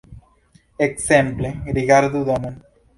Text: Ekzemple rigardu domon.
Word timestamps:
Ekzemple 0.87 1.55
rigardu 1.79 2.27
domon. 2.35 2.63